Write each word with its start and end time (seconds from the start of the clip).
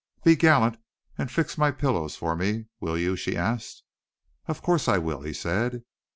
"Be 0.23 0.35
gallant 0.35 0.77
and 1.15 1.29
fix 1.29 1.59
my 1.59 1.69
pillows 1.69 2.15
for 2.15 2.35
me, 2.35 2.65
will 2.79 2.97
you?" 2.97 3.15
she 3.15 3.37
asked. 3.37 3.83
"Of 4.47 4.63
course 4.63 4.87
I 4.87 4.97
will," 4.97 5.21
he 5.21 5.31
said. 5.31 5.83